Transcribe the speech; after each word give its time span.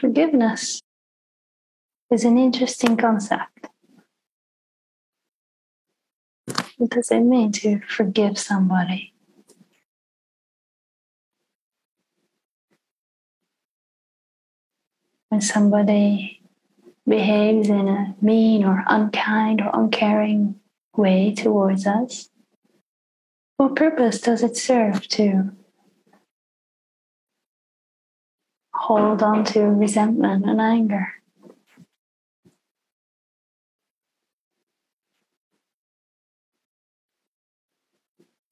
Forgiveness 0.00 0.82
is 2.10 2.24
an 2.24 2.36
interesting 2.36 2.96
concept. 2.96 3.68
What 6.76 6.90
does 6.90 7.10
it 7.10 7.20
mean 7.20 7.52
to 7.52 7.80
forgive 7.80 8.38
somebody? 8.38 9.14
When 15.30 15.40
somebody 15.40 16.42
behaves 17.08 17.68
in 17.68 17.88
a 17.88 18.14
mean 18.20 18.64
or 18.64 18.84
unkind 18.86 19.62
or 19.62 19.70
uncaring 19.72 20.60
way 20.94 21.34
towards 21.34 21.86
us, 21.86 22.28
what 23.56 23.74
purpose 23.74 24.20
does 24.20 24.42
it 24.42 24.56
serve 24.56 25.08
to 25.08 25.52
hold 28.86 29.20
on 29.20 29.44
to 29.44 29.60
resentment 29.62 30.46
and 30.46 30.60
anger? 30.60 31.12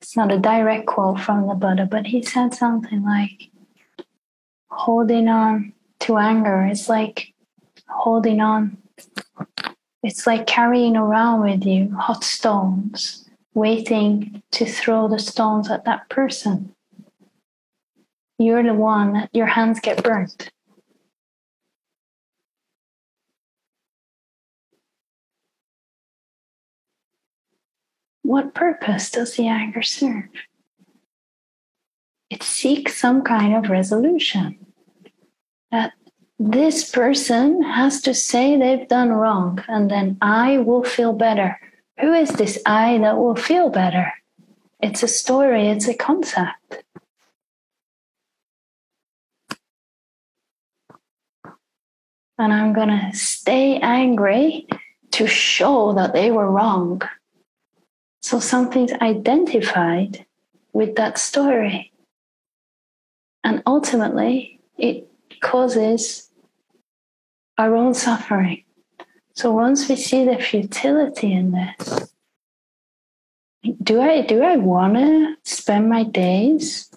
It's 0.00 0.16
not 0.16 0.32
a 0.32 0.38
direct 0.38 0.86
quote 0.86 1.20
from 1.20 1.46
the 1.46 1.54
Buddha, 1.54 1.86
but 1.88 2.06
he 2.06 2.20
said 2.20 2.52
something 2.52 3.04
like 3.04 3.50
holding 4.70 5.28
on 5.28 5.72
to 6.00 6.18
anger 6.18 6.66
is 6.66 6.88
like 6.88 7.32
holding 7.88 8.40
on. 8.40 8.76
It's 10.02 10.26
like 10.26 10.48
carrying 10.48 10.96
around 10.96 11.42
with 11.42 11.64
you 11.64 11.94
hot 11.96 12.24
stones, 12.24 13.30
waiting 13.54 14.42
to 14.50 14.66
throw 14.66 15.06
the 15.06 15.20
stones 15.20 15.70
at 15.70 15.84
that 15.84 16.08
person. 16.08 16.73
You're 18.38 18.62
the 18.62 18.74
one 18.74 19.28
your 19.32 19.46
hands 19.46 19.80
get 19.80 20.02
burnt. 20.02 20.50
What 28.22 28.54
purpose 28.54 29.10
does 29.10 29.36
the 29.36 29.46
anger 29.48 29.82
serve? 29.82 30.30
It 32.30 32.42
seeks 32.42 32.96
some 32.96 33.22
kind 33.22 33.54
of 33.54 33.70
resolution. 33.70 34.58
That 35.70 35.92
this 36.38 36.90
person 36.90 37.62
has 37.62 38.00
to 38.02 38.14
say 38.14 38.56
they've 38.56 38.88
done 38.88 39.10
wrong, 39.10 39.62
and 39.68 39.90
then 39.90 40.16
I 40.20 40.58
will 40.58 40.82
feel 40.82 41.12
better. 41.12 41.60
Who 42.00 42.12
is 42.12 42.30
this 42.30 42.58
I 42.66 42.98
that 42.98 43.18
will 43.18 43.36
feel 43.36 43.68
better? 43.68 44.12
It's 44.80 45.02
a 45.02 45.08
story, 45.08 45.68
it's 45.68 45.86
a 45.86 45.94
concept. 45.94 46.82
And 52.38 52.52
I'm 52.52 52.72
going 52.72 52.88
to 52.88 53.10
stay 53.16 53.78
angry 53.78 54.66
to 55.12 55.26
show 55.26 55.92
that 55.94 56.12
they 56.12 56.30
were 56.30 56.50
wrong. 56.50 57.02
So 58.22 58.40
something's 58.40 58.92
identified 58.94 60.26
with 60.72 60.96
that 60.96 61.18
story. 61.18 61.92
And 63.44 63.62
ultimately, 63.66 64.60
it 64.76 65.06
causes 65.40 66.30
our 67.58 67.76
own 67.76 67.94
suffering. 67.94 68.64
So 69.34 69.52
once 69.52 69.88
we 69.88 69.96
see 69.96 70.24
the 70.24 70.38
futility 70.38 71.32
in 71.32 71.52
this, 71.52 72.10
do 73.82 74.00
I 74.00 74.20
do 74.22 74.42
I 74.42 74.56
want 74.56 74.94
to 74.94 75.36
spend 75.44 75.88
my 75.88 76.02
days 76.02 76.90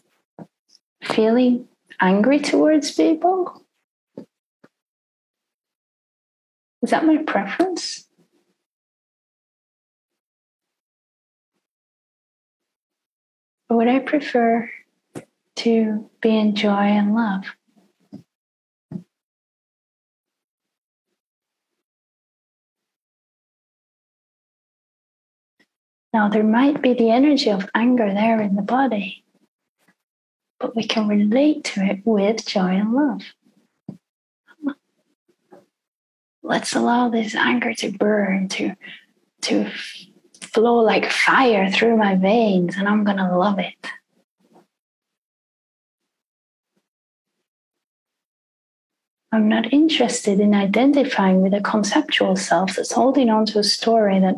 feeling 1.04 1.68
angry 2.00 2.40
towards 2.40 2.92
people? 2.92 3.64
Is 6.82 6.92
that 6.92 7.06
my 7.06 7.18
preference? 7.18 8.08
Or 13.70 13.78
would 13.78 13.88
I 13.88 14.00
prefer 14.00 14.70
to 15.58 16.10
be 16.22 16.38
in 16.38 16.56
joy 16.56 16.70
and 16.72 17.16
love? 17.16 17.44
Now, 26.14 26.30
there 26.30 26.44
might 26.44 26.82
be 26.82 26.94
the 26.94 27.12
energy 27.12 27.52
of 27.52 27.70
anger 27.76 28.14
there 28.14 28.42
in 28.42 28.56
the 28.56 28.62
body, 28.62 29.24
but 30.60 30.76
we 30.76 30.84
can 30.84 31.08
relate 31.08 31.64
to 31.66 31.82
it 31.82 32.02
with 32.06 32.46
joy 32.46 32.70
and 32.70 32.94
love. 32.94 33.22
Let's 36.48 36.76
allow 36.76 37.10
this 37.10 37.36
anger 37.36 37.74
to 37.74 37.92
burn, 37.92 38.48
to, 38.50 38.74
to 39.42 39.70
flow 40.42 40.78
like 40.80 41.12
fire 41.12 41.70
through 41.70 41.98
my 41.98 42.16
veins, 42.16 42.78
and 42.78 42.88
I'm 42.88 43.04
going 43.04 43.18
to 43.18 43.38
love 43.38 43.60
it. 43.60 43.76
I'm 49.34 49.50
not 49.50 49.74
interested 49.74 50.40
in 50.40 50.56
identifying 50.56 51.42
with 51.42 51.54
a 51.54 51.60
conceptual 51.60 52.38
self 52.38 52.78
that's 52.78 52.94
holding 52.94 53.30
on 53.30 53.46
to 53.48 53.60
a 53.60 53.64
story 53.64 54.22
that 54.22 54.38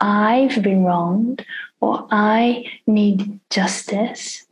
I've 0.00 0.60
been 0.60 0.82
wronged 0.82 1.46
or 1.80 2.08
I 2.10 2.64
need 2.84 3.38
justice. 3.48 4.44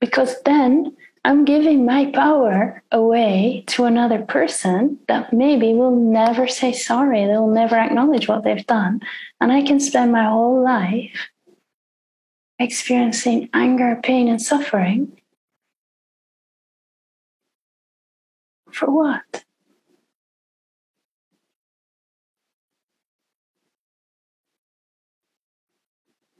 Because 0.00 0.40
then 0.44 0.96
I'm 1.24 1.44
giving 1.44 1.86
my 1.86 2.10
power 2.10 2.82
away 2.90 3.62
to 3.68 3.84
another 3.84 4.22
person 4.22 4.98
that 5.06 5.32
maybe 5.32 5.72
will 5.72 5.94
never 5.94 6.48
say 6.48 6.72
sorry. 6.72 7.26
They'll 7.26 7.46
never 7.46 7.76
acknowledge 7.76 8.26
what 8.26 8.42
they've 8.42 8.66
done. 8.66 9.00
And 9.40 9.52
I 9.52 9.62
can 9.62 9.78
spend 9.78 10.10
my 10.10 10.24
whole 10.24 10.62
life 10.64 11.28
experiencing 12.58 13.50
anger, 13.54 14.00
pain, 14.02 14.28
and 14.28 14.42
suffering. 14.42 15.20
For 18.72 18.90
what? 18.90 19.44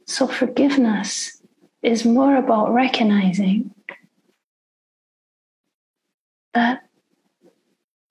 So, 0.05 0.27
forgiveness 0.27 1.41
is 1.81 2.05
more 2.05 2.35
about 2.35 2.73
recognizing 2.73 3.73
that 6.53 6.83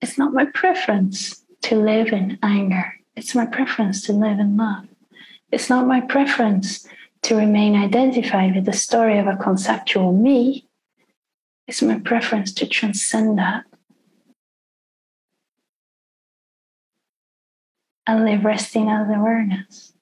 it's 0.01 0.19
not 0.19 0.33
my 0.33 0.47
preference 0.47 1.45
to 1.63 1.77
live 1.77 2.09
in 2.09 2.39
anger. 2.43 2.95
It's 3.15 3.35
my 3.35 3.47
preference 3.47 4.03
to 4.07 4.13
live 4.13 4.39
in 4.39 4.57
love. 4.57 4.87
It's 5.51 5.71
not 5.71 5.87
my 5.87 6.01
preference 6.01 6.87
to 7.23 7.37
remain 7.37 7.77
identified 7.77 8.57
with 8.57 8.65
the 8.65 8.73
story 8.73 9.19
of 9.19 9.27
a 9.27 9.37
conceptual 9.37 10.13
me. 10.13 10.69
It's 11.69 11.83
my 11.83 12.01
preference 12.01 12.53
to 12.55 12.67
transcend 12.67 13.39
that 13.39 13.65
and 18.07 18.25
live 18.25 18.45
resting 18.45 18.89
as 18.89 19.09
awareness. 19.09 19.93